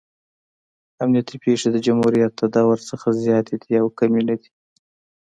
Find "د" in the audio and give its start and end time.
1.71-1.77, 2.37-2.41